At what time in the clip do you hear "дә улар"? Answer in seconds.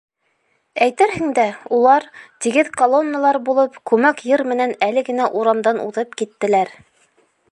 1.39-2.07